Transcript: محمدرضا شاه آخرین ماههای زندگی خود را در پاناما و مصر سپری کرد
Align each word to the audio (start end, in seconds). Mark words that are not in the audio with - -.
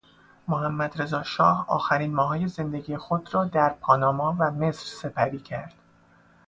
محمدرضا 0.47 1.23
شاه 1.23 1.65
آخرین 1.69 2.15
ماههای 2.15 2.47
زندگی 2.47 2.97
خود 2.97 3.33
را 3.33 3.45
در 3.45 3.69
پاناما 3.69 4.35
و 4.39 4.51
مصر 4.51 4.85
سپری 4.85 5.39
کرد 5.39 5.73